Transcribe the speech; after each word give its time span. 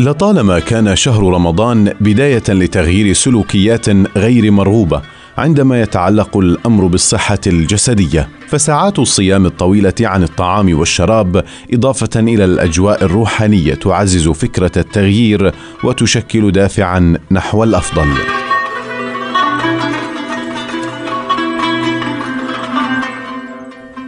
لطالما 0.00 0.58
كان 0.58 0.96
شهر 0.96 1.22
رمضان 1.22 1.92
بداية 2.00 2.42
لتغيير 2.48 3.12
سلوكيات 3.12 3.88
غير 4.16 4.50
مرغوبة 4.50 5.02
عندما 5.38 5.82
يتعلق 5.82 6.36
الأمر 6.36 6.86
بالصحة 6.86 7.38
الجسدية 7.46 8.28
فساعات 8.48 8.98
الصيام 8.98 9.46
الطويلة 9.46 9.94
عن 10.00 10.22
الطعام 10.22 10.78
والشراب 10.78 11.44
إضافة 11.72 12.20
إلى 12.20 12.44
الأجواء 12.44 13.04
الروحانية 13.04 13.74
تعزز 13.74 14.28
فكرة 14.28 14.72
التغيير 14.76 15.52
وتشكل 15.84 16.52
دافعا 16.52 17.18
نحو 17.30 17.64
الأفضل. 17.64 18.06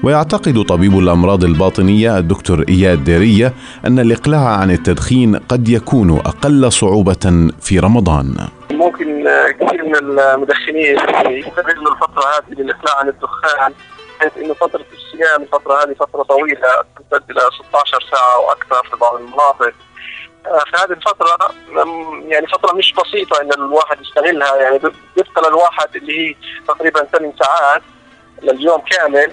ويعتقد 0.05 0.65
طبيب 0.69 0.99
الأمراض 0.99 1.45
الباطنية 1.45 2.19
الدكتور 2.19 2.65
إياد 2.69 3.05
ديرية 3.05 3.53
أن 3.87 3.99
الإقلاع 3.99 4.41
عن 4.49 4.71
التدخين 4.71 5.37
قد 5.37 5.69
يكون 5.69 6.11
أقل 6.19 6.73
صعوبة 6.73 7.51
في 7.61 7.79
رمضان. 7.79 8.49
ممكن 8.71 9.29
كثير 9.61 9.85
من 9.85 9.95
المدخنين 9.97 10.97
يستغلوا 11.27 11.93
الفترة 11.95 12.23
هذه 12.37 12.61
للإقلاع 12.61 12.99
عن 12.99 13.09
الدخان 13.09 13.73
بحيث 14.19 14.33
إنه 14.45 14.55
فترة 14.55 14.85
الصيام 14.93 15.43
الفترة 15.43 15.75
هذه 15.85 15.95
فترة 16.01 16.23
طويلة 16.23 16.69
تمتد 16.97 17.31
إلى 17.31 17.41
16 17.71 17.99
ساعة 18.11 18.39
وأكثر 18.41 18.91
في 18.91 18.97
بعض 19.01 19.15
المناطق. 19.15 19.73
في 20.45 20.77
هذه 20.77 20.91
الفترة 20.97 21.39
يعني 22.29 22.47
فترة 22.47 22.75
مش 22.75 22.93
بسيطة 22.95 23.41
إن 23.43 23.53
الواحد 23.53 23.97
يستغلها 24.01 24.57
يعني 24.57 24.79
بيبقى 24.79 25.49
للواحد 25.49 25.97
اللي 25.97 26.19
هي 26.31 26.35
تقريبا 26.69 27.05
ثمان 27.05 27.33
ساعات 27.43 27.83
لليوم 28.43 28.81
كامل 28.91 29.33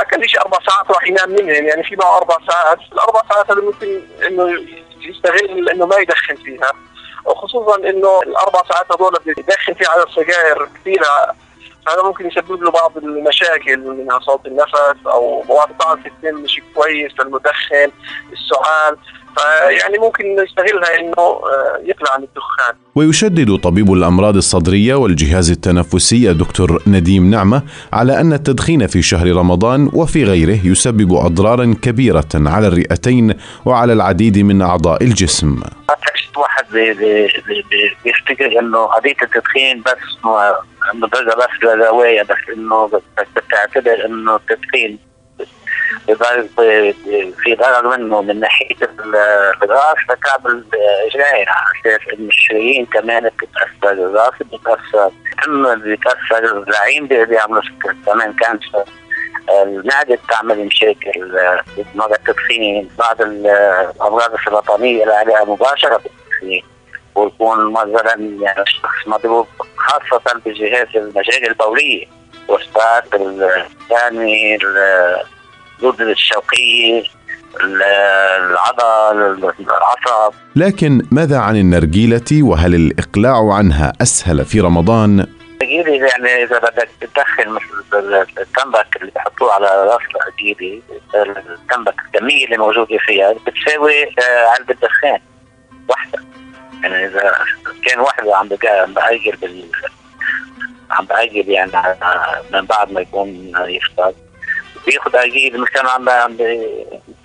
أقل 0.00 0.28
شيء 0.28 0.40
أربع 0.40 0.58
ساعات 0.68 0.90
راح 0.90 1.08
ينام 1.08 1.30
منهم 1.30 1.66
يعني 1.66 1.82
في 1.82 1.96
معه 1.96 2.16
أربع 2.16 2.36
ساعات. 2.50 2.78
الأربع 2.92 3.20
ساعات 3.28 3.50
هذا 3.50 3.60
ممكن 3.60 4.02
إنه 4.26 4.66
يستغل 5.00 5.68
انه 5.68 5.86
ما 5.86 5.96
يدخن 5.96 6.36
فيها. 6.36 6.72
وخصوصا 7.24 7.76
إنه 7.76 8.22
الأربع 8.22 8.60
ساعات 8.68 8.92
هذول 8.92 9.18
بيدخن 9.26 9.74
فيها 9.74 9.88
على 9.88 10.02
السجائر 10.02 10.68
كثيرة 10.74 11.34
هذا 11.88 12.02
ممكن 12.04 12.26
يسبب 12.26 12.62
له 12.62 12.70
بعض 12.70 12.96
المشاكل 12.96 13.78
منها 13.80 14.18
صوت 14.18 14.46
النفس 14.46 15.06
أو 15.06 15.42
مواد 15.48 15.68
طعم 15.80 16.02
في 16.02 16.08
الدم 16.08 16.42
مش 16.42 16.60
كويس 16.74 17.12
للمدخن 17.20 17.90
السعال 18.32 18.96
فيعني 19.36 19.98
ممكن 19.98 20.24
يستغلها 20.24 21.00
إنه 21.00 21.22
آه، 21.22 21.80
يقلع 21.84 22.14
عن 22.14 22.22
الدخان. 22.22 22.74
ويشدد 22.94 23.56
طبيب 23.56 23.92
الأمراض 23.92 24.36
الصدرية 24.36 24.94
والجهاز 24.94 25.50
التنفسي 25.50 26.30
الدكتور 26.30 26.82
نديم 26.86 27.30
نعمة 27.30 27.62
على 27.92 28.20
أن 28.20 28.32
التدخين 28.32 28.86
في 28.86 29.02
شهر 29.02 29.36
رمضان 29.36 29.90
وفي 29.92 30.24
غيره 30.24 30.58
يسبب 30.64 31.12
أضرارا 31.12 31.74
كبيرة 31.82 32.28
على 32.34 32.66
الرئتين 32.68 33.34
وعلى 33.64 33.92
العديد 33.92 34.38
من 34.38 34.62
أعضاء 34.62 35.02
الجسم. 35.02 35.60
واحد 36.36 36.64
بيفتكر 38.04 38.58
إنه 38.58 38.86
قضية 38.86 39.16
التدخين 39.22 39.82
بس 39.82 39.98
إنه 40.94 41.06
بس 41.06 41.48
للروايه 41.62 42.22
بس 42.22 42.36
إنه 42.56 43.00
بتعتبر 43.36 44.04
إنه 44.04 44.36
التدخين 44.36 44.98
في 47.42 47.54
ضرر 47.54 47.96
منه 47.96 48.22
من 48.22 48.40
ناحية 48.40 48.76
الرأس 49.62 49.96
فتعب 50.08 50.46
الاجرين 50.46 51.48
على 51.48 51.66
أساس 51.80 52.00
إنه 52.12 52.28
الشرايين 52.28 52.86
كمان 52.86 53.28
بتتأثر 53.30 53.92
الرأس 53.92 54.34
بتتأثر 54.40 55.10
اما 55.48 55.74
بيتأثر 55.74 56.58
الزعيم 56.58 57.06
بيعملوا 57.06 57.62
كمان 58.06 58.32
كانسر 58.32 58.84
المعدة 59.62 60.18
بتعمل 60.26 60.64
مشاكل 60.64 61.38
مرض 61.94 62.12
التدخين 62.12 62.90
بعض 62.98 63.22
الأمراض 63.22 64.34
السرطانية 64.34 65.06
عليها 65.12 65.44
مباشرة. 65.44 66.00
بالتدخين 66.42 66.62
ويكون 67.14 67.72
مثلا 67.72 68.16
يعني 68.18 68.62
الشخص 68.62 69.06
مضروب 69.06 69.46
خاصة 69.76 70.40
بجهاز 70.46 70.86
المجال 70.94 71.48
البولية 71.48 72.06
وسطات 72.48 73.14
الثاني 73.14 74.58
الغدد 75.82 76.00
الشوكيه 76.00 77.02
العضل 77.60 79.52
العصب 79.60 80.34
لكن 80.56 81.02
ماذا 81.10 81.38
عن 81.38 81.56
النرجيلة؟ 81.56 82.42
وهل 82.42 82.74
الإقلاع 82.74 83.54
عنها 83.54 83.92
أسهل 84.02 84.44
في 84.44 84.60
رمضان؟ 84.60 85.26
النرجيلة 85.62 85.88
يعني 85.88 86.42
إذا 86.42 86.58
بدك 86.58 86.88
تدخن 87.00 87.48
مثل 87.48 88.26
التنبك 88.38 88.96
اللي 88.96 89.12
بحطوه 89.14 89.52
على 89.52 89.66
راس 89.66 90.02
النرجيلة 90.14 90.82
التنبك 91.50 91.94
الكمية 92.06 92.44
اللي 92.44 92.56
موجودة 92.56 92.98
فيها 93.06 93.32
بتساوي 93.32 94.04
آه، 94.04 94.46
علبة 94.58 94.74
دخان 94.82 95.20
واحدة. 95.88 96.31
يعني 96.82 97.06
إذا 97.06 97.34
كان 97.86 98.00
واحدة 98.00 98.36
عم 98.36 98.48
بأجل 98.48 99.36
بال 99.36 99.70
عم 100.90 101.04
بأجل 101.04 101.50
يعني 101.50 101.70
من 102.52 102.64
بعد 102.66 102.92
ما 102.92 103.00
يكون 103.00 103.52
يفطر 103.56 104.12
بياخد 104.86 105.16
اجيل 105.16 105.60
مش 105.60 105.68
كان 105.70 105.86
عم 105.86 106.04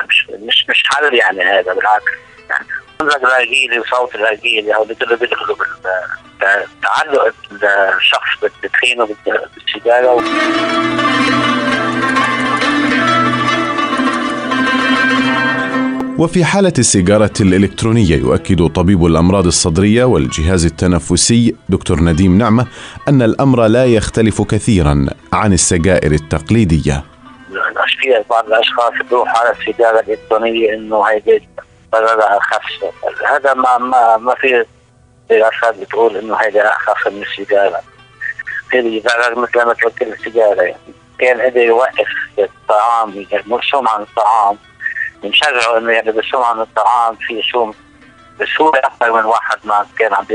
مش 0.08 0.28
مش 0.30 0.66
مش 0.70 0.84
حل 0.86 1.14
يعني 1.14 1.44
هذا 1.44 1.74
بالعكس. 1.74 2.12
يعني 2.50 2.66
منظر 3.02 3.18
الاجيل 3.18 3.80
وصوت 3.80 4.16
الاجيل 4.16 4.74
هذول 4.74 4.96
كله 4.96 5.16
بيدخلوا 5.18 5.58
تعلق 6.84 7.34
الشخص 7.98 8.42
بالتدخين 8.42 9.02
وبالسيجاره 9.02 10.24
وفي 16.20 16.46
حالة 16.46 16.74
السيجارة 16.80 17.34
الإلكترونية 17.42 18.16
يؤكد 18.16 18.68
طبيب 18.68 19.06
الأمراض 19.06 19.46
الصدرية 19.46 20.04
والجهاز 20.04 20.66
التنفسي 20.66 21.56
دكتور 21.70 22.00
نديم 22.00 22.38
نعمة 22.38 22.68
أن 23.08 23.22
الأمر 23.22 23.68
لا 23.68 23.86
يختلف 23.86 24.42
كثيرا 24.42 25.06
عن 25.34 25.54
السجائر 25.54 26.12
التقليدية. 26.12 27.04
في 28.02 28.24
بعض 28.30 28.48
الأشخاص 28.48 28.94
بيروحوا 29.10 29.40
على 29.40 29.56
السيجاره 29.60 30.00
الالكترونيه 30.00 30.74
إنه 30.74 31.04
هيدي 31.04 31.50
ضررها 31.92 32.38
أخف. 32.38 32.94
هذا 33.32 33.54
ما 33.54 33.78
ما 33.78 34.18
ما 34.18 34.36
في 34.36 34.66
دراسات 35.30 35.80
بتقول 35.80 36.18
إنه 36.18 36.36
هيدي 36.36 36.62
أخف 36.62 37.08
من 37.08 37.22
السيجارة. 37.22 37.82
في 38.70 39.00
ضرر 39.00 39.40
مثل 39.40 39.58
ما 39.58 39.74
قلت 39.74 40.02
السيجارة. 40.02 40.62
يعني 40.62 40.78
كان 41.20 41.42
قدر 41.42 41.62
يوقف 41.62 42.08
الطعام 42.40 43.26
مرسوم 43.48 43.88
عن 43.88 44.02
الطعام. 44.02 44.58
بنشجعه 45.24 45.78
إنه 45.78 45.92
يعني 45.92 46.12
برسوم 46.12 46.44
عن 46.44 46.60
الطعام 46.60 47.16
في 47.16 47.42
شو 47.42 47.72
بسهوله 48.42 48.80
أكثر 48.80 49.14
من 49.14 49.26
واحد 49.26 49.58
ما 49.64 49.86
كان 50.00 50.14
عم 50.14 50.26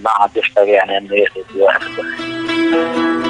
ما 0.00 0.10
عم 0.10 0.28
بيشتغل 0.34 0.68
يعني 0.68 0.98
إنه 0.98 1.14
يوقف 1.54 1.82
الدخان 1.82 3.20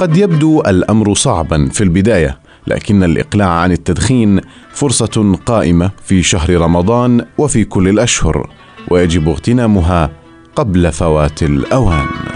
قد 0.00 0.16
يبدو 0.16 0.60
الأمر 0.60 1.14
صعبا 1.14 1.68
في 1.72 1.84
البداية 1.84 2.38
لكن 2.66 3.02
الإقلاع 3.02 3.48
عن 3.48 3.72
التدخين 3.72 4.40
فرصة 4.72 5.36
قائمة 5.46 5.90
في 6.04 6.22
شهر 6.22 6.50
رمضان 6.50 7.26
وفي 7.38 7.64
كل 7.64 7.88
الأشهر 7.88 8.50
ويجب 8.90 9.28
اغتنامها 9.28 10.10
قبل 10.60 10.92
فوات 10.92 11.42
الأوان. 11.42 12.29